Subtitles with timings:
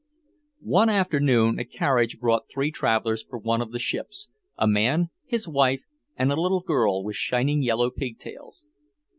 [0.73, 5.47] One afternoon a carriage brought three travelers for one of the ships, a man, his
[5.47, 5.83] wife
[6.15, 8.65] and a little girl with shining yellow pig tails.